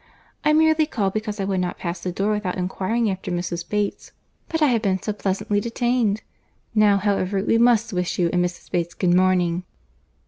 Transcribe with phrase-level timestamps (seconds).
[0.43, 3.69] I merely called, because I would not pass the door without inquiring after Mrs.
[3.69, 4.11] Bates;
[4.49, 6.23] but I have been so pleasantly detained!
[6.73, 8.71] Now, however, we must wish you and Mrs.
[8.71, 9.61] Bates good morning."